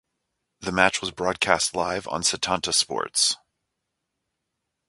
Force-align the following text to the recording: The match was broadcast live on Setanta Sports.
The 0.61 0.71
match 0.71 0.99
was 0.99 1.11
broadcast 1.11 1.75
live 1.75 2.07
on 2.07 2.23
Setanta 2.23 2.73
Sports. 2.73 3.37